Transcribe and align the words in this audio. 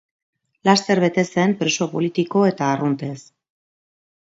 Laster 0.69 1.01
bete 1.03 1.25
zen 1.35 1.55
preso 1.61 1.89
politiko 1.95 2.45
eta 2.55 2.71
arruntez. 2.79 3.17